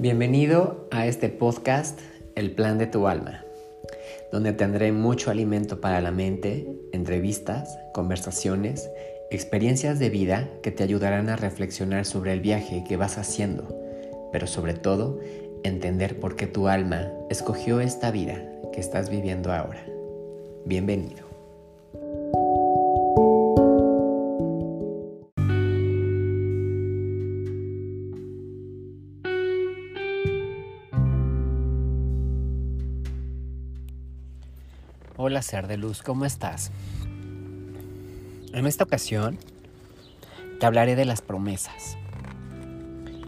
[0.00, 1.98] Bienvenido a este podcast
[2.36, 3.42] El Plan de tu Alma,
[4.30, 8.88] donde tendré mucho alimento para la mente, entrevistas, conversaciones,
[9.32, 13.76] experiencias de vida que te ayudarán a reflexionar sobre el viaje que vas haciendo,
[14.30, 15.18] pero sobre todo
[15.64, 18.40] entender por qué tu alma escogió esta vida
[18.72, 19.84] que estás viviendo ahora.
[20.64, 21.27] Bienvenido.
[35.20, 36.70] Hola ser de luz, ¿cómo estás?
[38.52, 39.36] En esta ocasión
[40.60, 41.98] te hablaré de las promesas.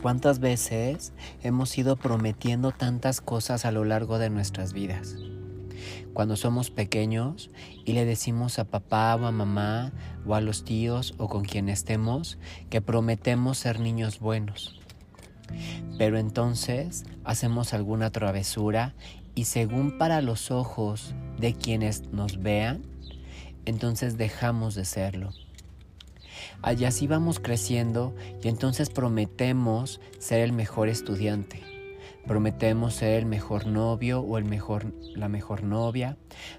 [0.00, 5.16] ¿Cuántas veces hemos ido prometiendo tantas cosas a lo largo de nuestras vidas?
[6.12, 7.50] Cuando somos pequeños
[7.84, 9.90] y le decimos a papá o a mamá
[10.24, 12.38] o a los tíos o con quien estemos
[12.70, 14.78] que prometemos ser niños buenos.
[15.98, 18.94] Pero entonces hacemos alguna travesura
[19.34, 22.82] y según para los ojos de quienes nos vean,
[23.64, 25.30] entonces dejamos de serlo.
[26.62, 31.62] Allá así vamos creciendo y entonces prometemos ser el mejor estudiante.
[32.26, 36.16] Prometemos ser el mejor novio o el mejor, la mejor novia.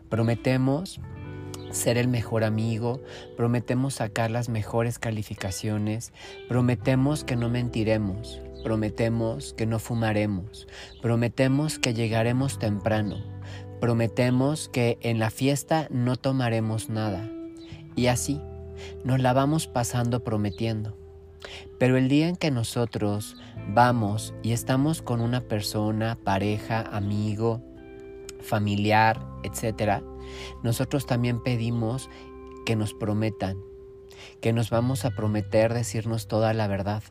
[0.09, 0.99] Prometemos
[1.71, 3.01] ser el mejor amigo,
[3.35, 6.13] prometemos sacar las mejores calificaciones,
[6.47, 10.67] prometemos que no mentiremos, Prometemos que no fumaremos.
[11.01, 13.17] Prometemos que llegaremos temprano.
[13.81, 17.29] Prometemos que en la fiesta no tomaremos nada.
[17.95, 18.41] Y así
[19.03, 20.97] nos la vamos pasando prometiendo.
[21.77, 23.35] Pero el día en que nosotros
[23.67, 27.61] vamos y estamos con una persona, pareja, amigo,
[28.39, 30.01] familiar, etc.,
[30.63, 32.09] nosotros también pedimos
[32.65, 33.57] que nos prometan,
[34.39, 37.03] que nos vamos a prometer decirnos toda la verdad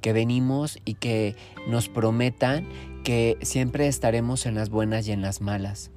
[0.00, 1.36] que venimos y que
[1.68, 2.68] nos prometan
[3.04, 5.90] que siempre estaremos en las buenas y en las malas.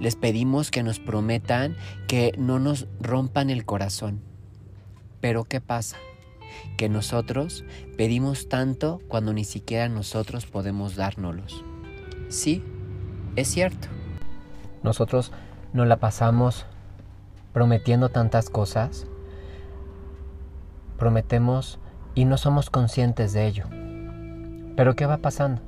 [0.00, 1.76] Les pedimos que nos prometan
[2.06, 4.20] que no nos rompan el corazón.
[5.20, 5.96] Pero ¿qué pasa?
[6.76, 7.64] Que nosotros
[7.96, 11.64] pedimos tanto cuando ni siquiera nosotros podemos dárnoslos.
[12.28, 12.62] Sí,
[13.34, 13.88] es cierto.
[14.82, 15.32] Nosotros
[15.72, 16.66] nos la pasamos
[17.52, 19.06] prometiendo tantas cosas.
[20.98, 21.78] Prometemos
[22.16, 23.66] y no somos conscientes de ello.
[24.74, 25.62] Pero ¿qué va pasando?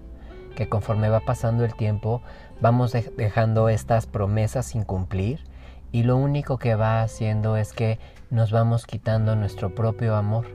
[0.57, 2.23] Que conforme va pasando el tiempo
[2.61, 5.45] vamos dejando estas promesas sin cumplir
[5.93, 8.01] y lo único que va haciendo es que
[8.31, 10.47] nos vamos quitando nuestro propio amor,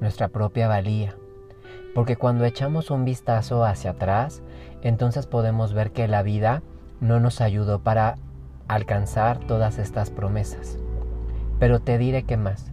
[0.00, 1.14] nuestra propia valía.
[1.94, 4.42] Porque cuando echamos un vistazo hacia atrás,
[4.82, 6.62] entonces podemos ver que la vida
[7.00, 8.16] no nos ayudó para
[8.66, 10.78] alcanzar todas estas promesas.
[11.58, 12.71] Pero te diré que más.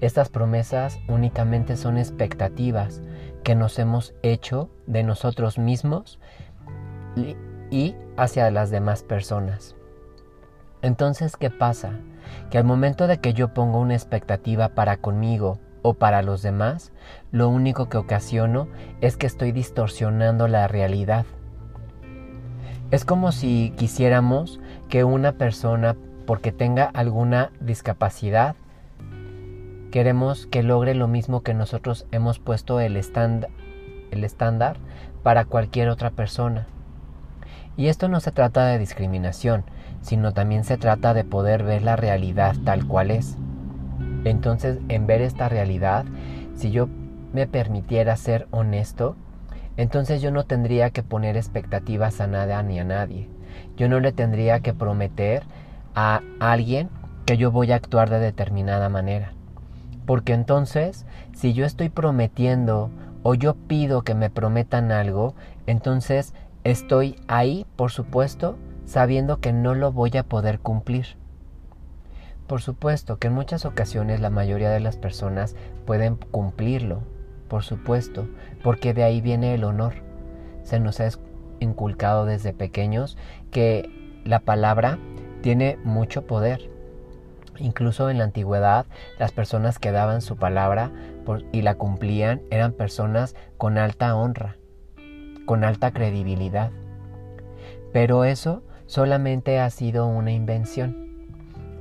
[0.00, 3.02] Estas promesas únicamente son expectativas
[3.44, 6.18] que nos hemos hecho de nosotros mismos
[7.70, 9.76] y hacia las demás personas.
[10.82, 11.92] Entonces, ¿qué pasa?
[12.50, 16.92] Que al momento de que yo pongo una expectativa para conmigo o para los demás,
[17.30, 18.68] lo único que ocasiono
[19.00, 21.26] es que estoy distorsionando la realidad.
[22.90, 25.96] Es como si quisiéramos que una persona,
[26.26, 28.56] porque tenga alguna discapacidad,
[29.90, 34.76] queremos que logre lo mismo que nosotros hemos puesto el, estándar
[35.22, 36.66] para cualquier otra persona.
[37.76, 39.64] Y esto no se trata de discriminación,
[40.00, 43.36] sino también se trata de poder ver la realidad tal cual es.
[44.24, 46.04] Entonces, en ver esta realidad,
[46.54, 46.88] si yo
[47.32, 49.16] me permitiera ser honesto,
[49.76, 53.28] entonces yo no tendría que poner expectativas a nada ni a nadie.
[53.76, 55.42] Yo no le tendría que prometer
[55.94, 56.90] a alguien
[57.24, 59.32] que yo voy a actuar de determinada manera.
[60.06, 62.90] Porque entonces, si yo estoy prometiendo
[63.22, 65.34] o yo pido que me prometan algo,
[65.66, 66.34] entonces
[66.64, 71.16] estoy ahí, por supuesto, sabiendo que no lo voy a poder cumplir.
[72.46, 75.54] Por supuesto que en muchas ocasiones la mayoría de las personas
[75.86, 77.02] pueden cumplirlo,
[77.48, 78.26] por supuesto,
[78.64, 79.94] porque de ahí viene el honor.
[80.64, 81.08] Se nos ha
[81.60, 83.16] inculcado desde pequeños
[83.50, 83.88] que
[84.24, 84.98] la palabra
[85.42, 86.69] tiene mucho poder
[87.60, 88.86] Incluso en la antigüedad,
[89.18, 90.90] las personas que daban su palabra
[91.52, 94.56] y la cumplían eran personas con alta honra,
[95.44, 96.70] con alta credibilidad.
[97.92, 101.28] Pero eso solamente ha sido una invención.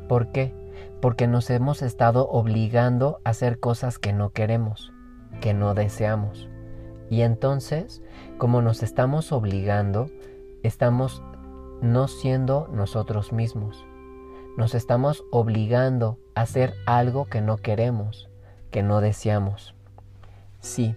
[0.09, 0.53] ¿Por qué?
[1.01, 4.91] Porque nos hemos estado obligando a hacer cosas que no queremos,
[5.39, 6.49] que no deseamos.
[7.09, 8.03] Y entonces,
[8.37, 10.07] como nos estamos obligando,
[10.61, 11.23] estamos
[11.81, 13.85] no siendo nosotros mismos
[14.59, 18.29] nos estamos obligando a hacer algo que no queremos,
[18.71, 19.73] que no deseamos.
[20.59, 20.95] Sí,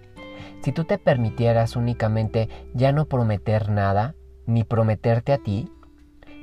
[0.63, 4.15] Si tú te permitieras únicamente ya no prometer nada,
[4.47, 5.71] ni prometerte a ti,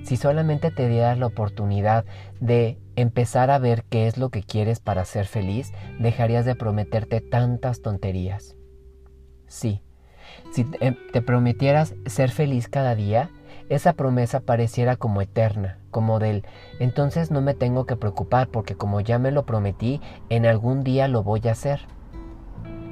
[0.03, 2.05] si solamente te dieras la oportunidad
[2.39, 7.19] de empezar a ver qué es lo que quieres para ser feliz, dejarías de prometerte
[7.19, 8.55] tantas tonterías.
[9.47, 9.81] Sí,
[10.53, 13.29] si te prometieras ser feliz cada día,
[13.67, 16.45] esa promesa pareciera como eterna, como del
[16.79, 21.07] entonces no me tengo que preocupar porque como ya me lo prometí, en algún día
[21.07, 21.81] lo voy a hacer.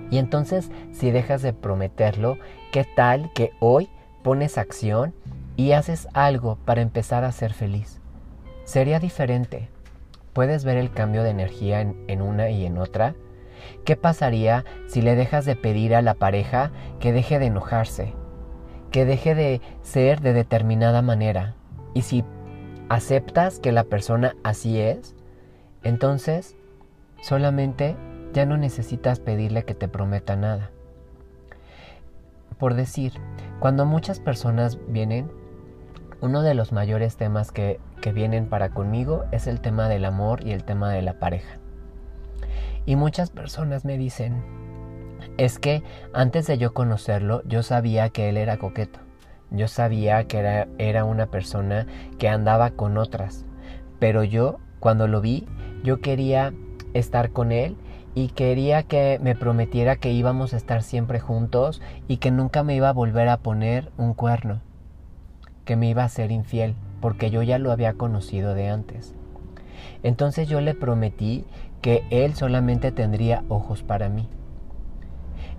[0.09, 2.37] Y entonces, si dejas de prometerlo,
[2.71, 3.89] ¿qué tal que hoy
[4.23, 5.13] pones acción
[5.55, 7.99] y haces algo para empezar a ser feliz?
[8.63, 9.69] Sería diferente.
[10.33, 13.15] ¿Puedes ver el cambio de energía en, en una y en otra?
[13.85, 18.13] ¿Qué pasaría si le dejas de pedir a la pareja que deje de enojarse,
[18.91, 21.55] que deje de ser de determinada manera?
[21.93, 22.23] Y si
[22.89, 25.15] aceptas que la persona así es,
[25.83, 26.55] entonces
[27.21, 27.95] solamente
[28.33, 30.71] ya no necesitas pedirle que te prometa nada.
[32.57, 33.13] Por decir,
[33.59, 35.31] cuando muchas personas vienen,
[36.21, 40.45] uno de los mayores temas que, que vienen para conmigo es el tema del amor
[40.45, 41.59] y el tema de la pareja.
[42.85, 44.43] Y muchas personas me dicen,
[45.37, 45.83] es que
[46.13, 48.99] antes de yo conocerlo, yo sabía que él era coqueto.
[49.51, 53.45] Yo sabía que era, era una persona que andaba con otras.
[53.99, 55.45] Pero yo, cuando lo vi,
[55.83, 56.53] yo quería
[56.93, 57.77] estar con él
[58.13, 62.75] y quería que me prometiera que íbamos a estar siempre juntos y que nunca me
[62.75, 64.61] iba a volver a poner un cuerno,
[65.65, 69.13] que me iba a ser infiel, porque yo ya lo había conocido de antes.
[70.03, 71.45] Entonces yo le prometí
[71.81, 74.27] que Él solamente tendría ojos para mí.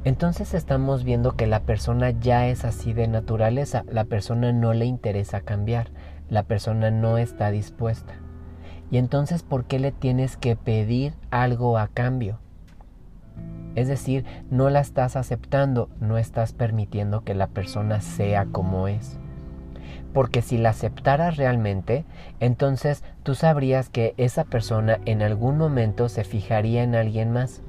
[0.04, 4.86] Entonces estamos viendo que la persona ya es así de naturaleza, la persona no le
[4.86, 5.90] interesa cambiar,
[6.28, 8.14] la persona no está dispuesta.
[8.90, 12.38] Y entonces, ¿por qué le tienes que pedir algo a cambio?
[13.74, 19.18] Es decir, no la estás aceptando, no estás permitiendo que la persona sea como es
[20.12, 22.04] porque si la aceptaras realmente,
[22.40, 27.62] entonces tú sabrías que esa persona en algún momento se fijaría en alguien más.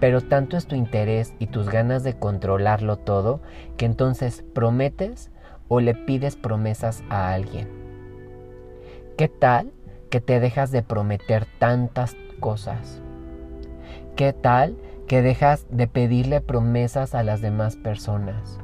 [0.00, 3.40] Pero tanto es tu interés y tus ganas de controlarlo todo
[3.76, 5.30] que entonces prometes
[5.68, 7.68] o le pides promesas a alguien.
[9.16, 9.72] ¿Qué tal
[10.10, 13.00] que te dejas de prometer tantas cosas?
[14.16, 14.76] ¿Qué tal
[15.06, 18.58] que dejas de pedirle promesas a las demás personas?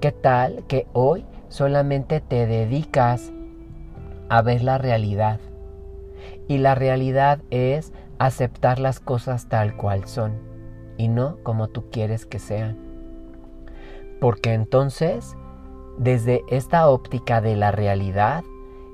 [0.00, 3.32] ¿Qué tal que hoy solamente te dedicas
[4.30, 5.40] a ver la realidad.
[6.48, 10.34] Y la realidad es aceptar las cosas tal cual son
[10.98, 12.76] y no como tú quieres que sean.
[14.20, 15.36] Porque entonces,
[15.96, 18.44] desde esta óptica de la realidad,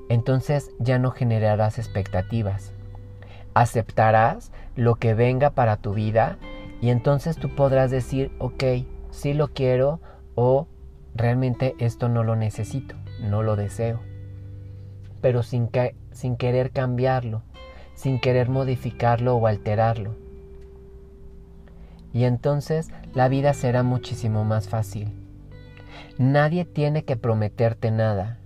[0.07, 2.71] entonces ya no generarás expectativas.
[3.53, 6.37] Aceptarás lo que venga para tu vida
[6.79, 8.63] y entonces tú podrás decir, ok,
[9.11, 9.99] sí lo quiero
[10.35, 10.67] o
[11.15, 13.99] realmente esto no lo necesito, no lo deseo.
[15.19, 15.69] Pero sin,
[16.11, 17.41] sin querer cambiarlo,
[17.97, 20.15] sin querer modificarlo o alterarlo.
[22.13, 25.11] Y entonces la vida será muchísimo más fácil.
[26.19, 28.37] Nadie tiene que prometerte nada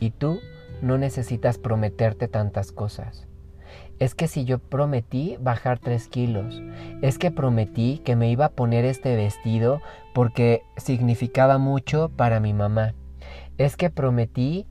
[0.00, 0.40] y tú
[0.82, 3.28] no necesitas prometerte tantas cosas.
[4.00, 6.60] Es que si yo prometí bajar tres kilos,
[7.00, 9.80] es que prometí que me iba a poner este vestido
[10.12, 12.94] porque significaba mucho para mi mamá.
[13.58, 14.66] Es que prometí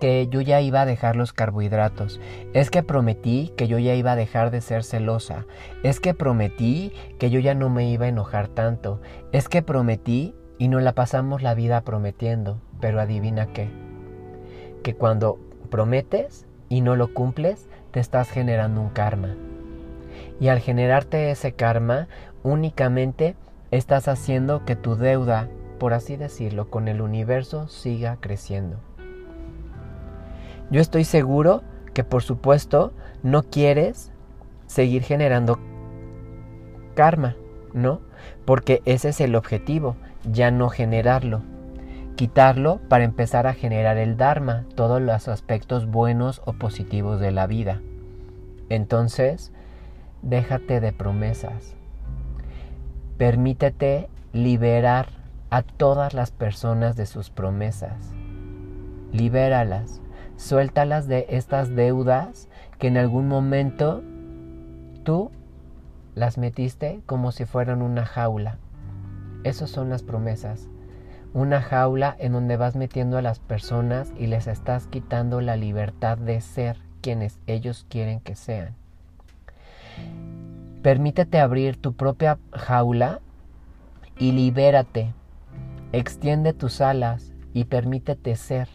[0.00, 2.20] que yo ya iba a dejar los carbohidratos.
[2.52, 5.46] Es que prometí que yo ya iba a dejar de ser celosa.
[5.82, 9.00] Es que prometí que yo ya no me iba a enojar tanto.
[9.32, 12.60] Es que prometí y nos la pasamos la vida prometiendo.
[12.80, 13.68] Pero adivina qué.
[14.82, 15.38] Que cuando
[15.70, 19.34] prometes y no lo cumples, te estás generando un karma.
[20.40, 22.08] Y al generarte ese karma,
[22.42, 23.34] únicamente
[23.70, 28.78] estás haciendo que tu deuda, por así decirlo, con el universo siga creciendo.
[30.70, 31.62] Yo estoy seguro
[31.94, 34.12] que por supuesto no quieres
[34.66, 35.58] seguir generando
[36.94, 37.36] karma,
[37.72, 38.00] ¿no?
[38.44, 39.96] Porque ese es el objetivo,
[40.30, 41.42] ya no generarlo
[42.18, 47.46] quitarlo para empezar a generar el Dharma, todos los aspectos buenos o positivos de la
[47.46, 47.80] vida.
[48.68, 49.52] Entonces,
[50.22, 51.76] déjate de promesas.
[53.18, 55.10] Permítete liberar
[55.50, 58.12] a todas las personas de sus promesas.
[59.12, 60.00] Libéralas,
[60.38, 64.02] suéltalas de estas deudas que en algún momento
[65.04, 65.30] tú
[66.14, 68.56] las metiste como si fueran una jaula.
[69.44, 70.70] Esas son las promesas
[71.34, 76.16] una jaula en donde vas metiendo a las personas y les estás quitando la libertad
[76.16, 78.74] de ser quienes ellos quieren que sean.
[80.82, 83.20] Permítete abrir tu propia jaula
[84.18, 85.12] y libérate.
[85.92, 88.68] Extiende tus alas y permítete ser.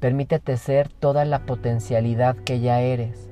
[0.00, 3.28] Permítete ser toda la potencialidad que ya eres.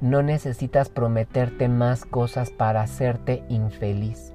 [0.00, 4.34] No necesitas prometerte más cosas para hacerte infeliz.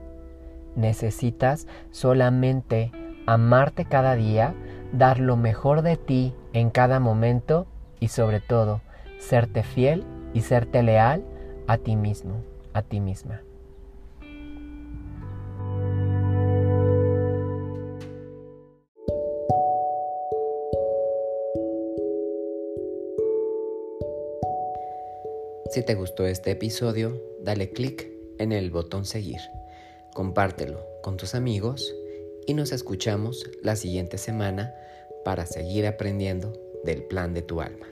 [0.76, 2.92] Necesitas solamente
[3.28, 4.56] amarte cada día,
[4.92, 7.68] dar lo mejor de ti en cada momento
[8.00, 8.82] y sobre todo,
[9.20, 11.24] serte fiel y serte leal
[11.68, 12.42] a ti mismo,
[12.74, 13.42] a ti misma.
[25.72, 29.40] Si te gustó este episodio, dale click en el botón seguir,
[30.14, 31.96] compártelo con tus amigos
[32.46, 34.76] y nos escuchamos la siguiente semana
[35.24, 36.54] para seguir aprendiendo
[36.84, 37.88] del plan de tu alma.